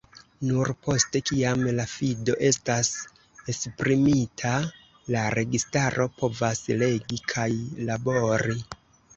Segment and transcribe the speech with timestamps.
[0.49, 2.89] Nur poste, kiam la fido estas
[3.53, 4.55] esprimita,
[5.17, 7.49] la registaro povas regi kaj
[7.93, 8.61] labori.